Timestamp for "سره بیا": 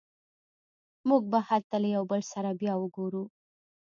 2.33-2.73